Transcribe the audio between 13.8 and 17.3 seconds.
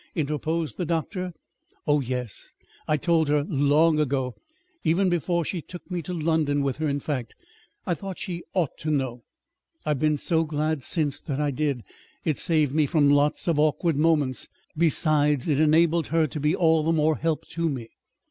moments. Besides, it enabled her to be all the more